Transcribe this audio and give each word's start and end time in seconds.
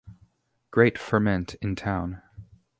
Great 0.71 0.97
ferment 0.97 1.53
in 1.61 1.75
town. 1.75 2.23